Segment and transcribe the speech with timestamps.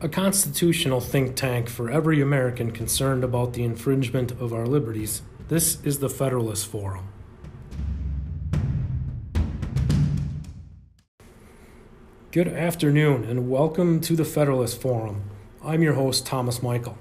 [0.00, 5.22] a constitutional think tank for every American concerned about the infringement of our liberties.
[5.48, 7.08] This is the Federalist Forum.
[12.30, 15.22] Good afternoon and welcome to the Federalist Forum.
[15.64, 16.96] I'm your host, Thomas Michael.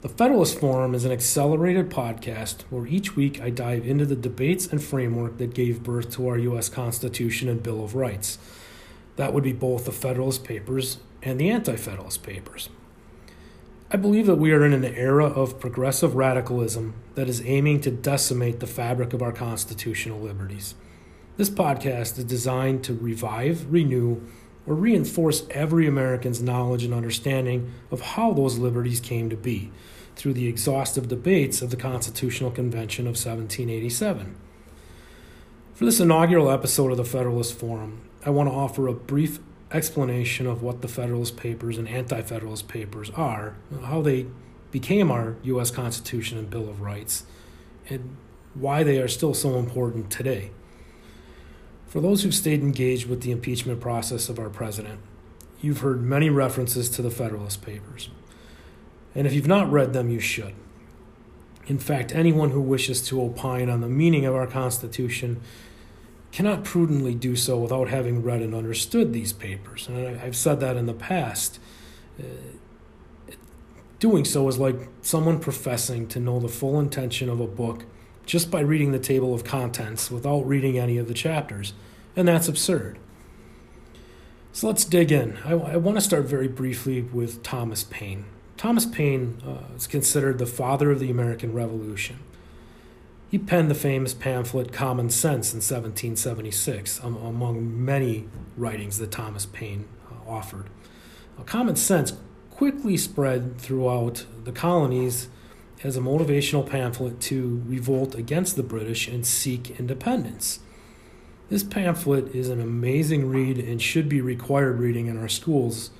[0.00, 4.66] The Federalist Forum is an accelerated podcast where each week I dive into the debates
[4.66, 6.70] and framework that gave birth to our U.S.
[6.70, 8.38] Constitution and Bill of Rights.
[9.16, 12.68] That would be both the Federalist Papers and the Anti Federalist Papers.
[13.90, 17.90] I believe that we are in an era of progressive radicalism that is aiming to
[17.90, 20.76] decimate the fabric of our constitutional liberties.
[21.36, 24.22] This podcast is designed to revive, renew,
[24.68, 29.72] or reinforce every American's knowledge and understanding of how those liberties came to be
[30.14, 34.36] through the exhaustive debates of the Constitutional Convention of 1787.
[35.74, 39.40] For this inaugural episode of the Federalist Forum, I want to offer a brief
[39.72, 44.26] explanation of what the Federalist Papers and Anti Federalist Papers are, how they
[44.70, 45.70] became our U.S.
[45.70, 47.24] Constitution and Bill of Rights,
[47.88, 48.16] and
[48.54, 50.50] why they are still so important today.
[51.86, 55.00] For those who've stayed engaged with the impeachment process of our president,
[55.60, 58.10] you've heard many references to the Federalist Papers.
[59.14, 60.54] And if you've not read them, you should.
[61.66, 65.40] In fact, anyone who wishes to opine on the meaning of our Constitution
[66.36, 69.88] cannot prudently do so without having read and understood these papers.
[69.88, 71.58] And I've said that in the past.
[72.20, 72.24] Uh,
[74.00, 77.86] doing so is like someone professing to know the full intention of a book
[78.26, 81.72] just by reading the table of contents without reading any of the chapters.
[82.14, 82.98] And that's absurd.
[84.52, 85.38] So let's dig in.
[85.42, 88.26] I, I want to start very briefly with Thomas Paine.
[88.58, 92.18] Thomas Paine uh, is considered the father of the American Revolution.
[93.28, 99.46] He penned the famous pamphlet Common Sense in 1776, um, among many writings that Thomas
[99.46, 100.70] Paine uh, offered.
[101.38, 102.12] Uh, Common Sense
[102.50, 105.28] quickly spread throughout the colonies
[105.82, 110.60] as a motivational pamphlet to revolt against the British and seek independence.
[111.48, 115.90] This pamphlet is an amazing read and should be required reading in our schools.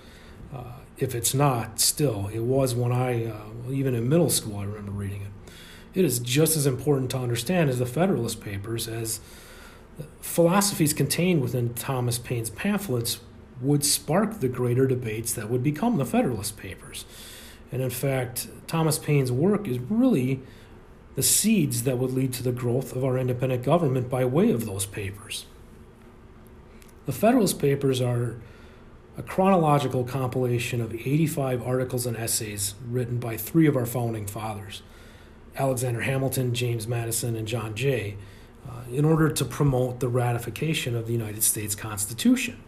[0.54, 0.64] Uh,
[0.96, 4.92] if it's not, still, it was when I, uh, even in middle school, I remember
[4.92, 5.35] reading it
[5.96, 9.18] it is just as important to understand as the Federalist Papers, as
[10.20, 13.20] philosophies contained within Thomas Paine's pamphlets
[13.62, 17.06] would spark the greater debates that would become the Federalist Papers.
[17.72, 20.42] And in fact, Thomas Paine's work is really
[21.14, 24.66] the seeds that would lead to the growth of our independent government by way of
[24.66, 25.46] those papers.
[27.06, 28.36] The Federalist Papers are
[29.16, 34.82] a chronological compilation of 85 articles and essays written by three of our founding fathers.
[35.56, 38.16] Alexander Hamilton, James Madison, and John Jay
[38.68, 42.62] uh, in order to promote the ratification of the United States Constitution.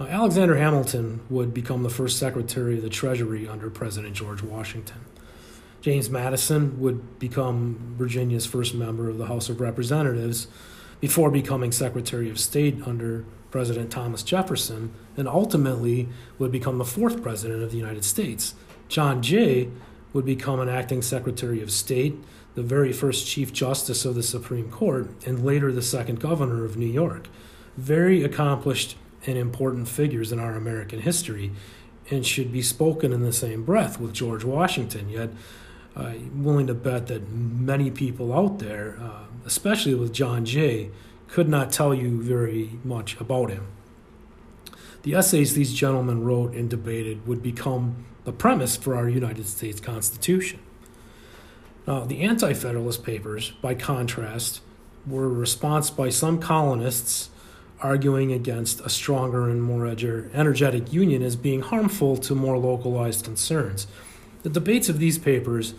[0.00, 5.04] Now, Alexander Hamilton would become the first Secretary of the Treasury under President George Washington.
[5.80, 10.48] James Madison would become Virginia's first member of the House of Representatives
[11.00, 16.08] before becoming Secretary of State under President Thomas Jefferson, and ultimately
[16.38, 18.54] would become the fourth President of the United States.
[18.88, 19.68] John Jay
[20.14, 22.16] would become an acting Secretary of State,
[22.54, 26.78] the very first Chief Justice of the Supreme Court, and later the second Governor of
[26.78, 27.28] New York.
[27.76, 31.50] Very accomplished and important figures in our American history,
[32.10, 35.08] and should be spoken in the same breath with George Washington.
[35.08, 35.30] Yet,
[35.96, 40.90] I'm willing to bet that many people out there, uh, especially with John Jay,
[41.28, 43.66] could not tell you very much about him.
[45.02, 49.80] The essays these gentlemen wrote and debated would become the premise for our United States
[49.80, 50.60] Constitution.
[51.86, 54.60] Now, the Anti Federalist Papers, by contrast,
[55.06, 57.28] were a response by some colonists
[57.80, 63.86] arguing against a stronger and more energetic union as being harmful to more localized concerns.
[64.42, 65.74] The debates of these papers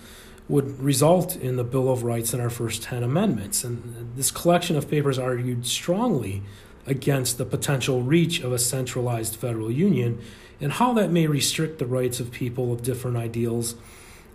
[0.47, 3.63] would result in the Bill of Rights and our first 10 amendments.
[3.63, 6.43] And this collection of papers argued strongly
[6.87, 10.21] against the potential reach of a centralized federal union
[10.61, 13.75] and how that may restrict the rights of people of different ideals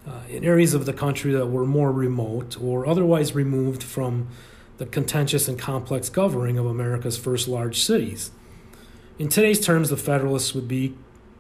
[0.06, 4.29] uh, in areas of the country that were more remote or otherwise removed from
[4.79, 8.31] the contentious and complex governing of America's first large cities.
[9.19, 10.94] In today's terms, the Federalists would be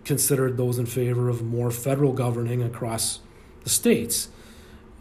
[0.04, 3.20] considered those in favor of more federal governing across
[3.64, 4.28] the states,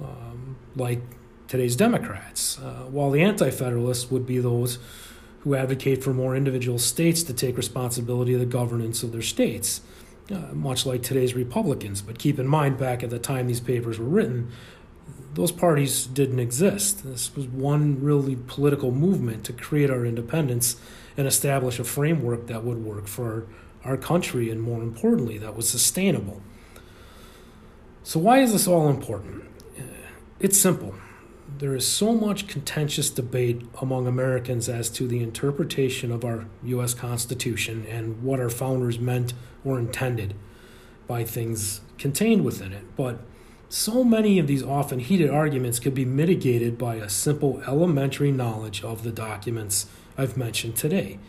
[0.01, 1.01] um, like
[1.47, 4.79] today's Democrats, uh, while the Anti Federalists would be those
[5.39, 9.81] who advocate for more individual states to take responsibility of the governance of their states,
[10.31, 12.01] uh, much like today's Republicans.
[12.01, 14.51] But keep in mind, back at the time these papers were written,
[15.33, 17.03] those parties didn't exist.
[17.03, 20.75] This was one really political movement to create our independence
[21.15, 23.47] and establish a framework that would work for
[23.83, 26.41] our country and, more importantly, that was sustainable.
[28.03, 29.43] So, why is this all important?
[30.39, 30.95] It's simple.
[31.59, 36.93] There is so much contentious debate among Americans as to the interpretation of our U.S.
[36.93, 39.33] Constitution and what our founders meant
[39.65, 40.35] or intended
[41.05, 42.95] by things contained within it.
[42.95, 43.19] But
[43.67, 48.81] so many of these often heated arguments could be mitigated by a simple elementary knowledge
[48.81, 51.19] of the documents I've mentioned today.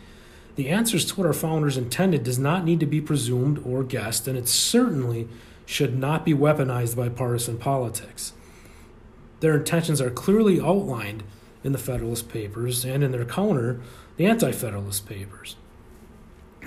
[0.55, 4.29] The answers to what our founders intended does not need to be presumed or guessed,
[4.29, 5.27] and it certainly
[5.65, 8.31] should not be weaponized by partisan politics.
[9.41, 11.23] Their intentions are clearly outlined
[11.63, 13.81] in the Federalist Papers and in their counter,
[14.17, 15.55] the Anti Federalist Papers.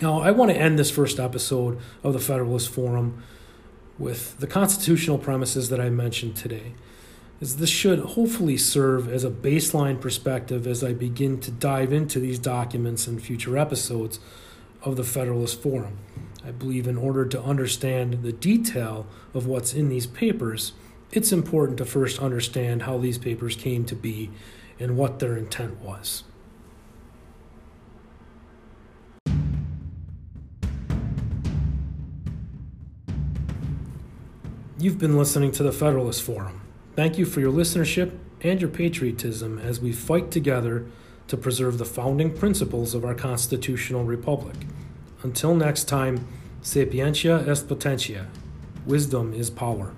[0.02, 3.22] Now, I want to end this first episode of the Federalist Forum
[3.96, 6.74] with the constitutional premises that I mentioned today.
[7.40, 12.18] As this should hopefully serve as a baseline perspective as I begin to dive into
[12.18, 14.18] these documents in future episodes
[14.82, 15.98] of the Federalist Forum.
[16.44, 20.72] I believe in order to understand the detail of what's in these papers,
[21.16, 24.30] it's important to first understand how these papers came to be
[24.80, 26.24] and what their intent was.
[34.76, 36.60] You've been listening to the Federalist Forum.
[36.96, 40.84] Thank you for your listenership and your patriotism as we fight together
[41.28, 44.56] to preserve the founding principles of our constitutional republic.
[45.22, 46.26] Until next time,
[46.60, 48.26] sapientia est potentia.
[48.84, 49.94] Wisdom is power.